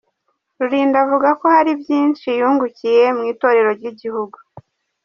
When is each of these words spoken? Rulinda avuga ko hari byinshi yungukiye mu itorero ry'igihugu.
Rulinda 0.59 0.97
avuga 1.03 1.29
ko 1.39 1.45
hari 1.55 1.71
byinshi 1.81 2.27
yungukiye 2.39 3.03
mu 3.17 3.23
itorero 3.33 3.69
ry'igihugu. 3.77 4.37